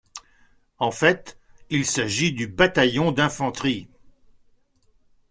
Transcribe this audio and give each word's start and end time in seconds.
En 0.79 0.89
fait, 0.89 1.37
il 1.69 1.85
s'agit 1.85 2.33
du 2.33 2.47
Bataillon 2.47 3.11
d'infanterie. 3.11 3.87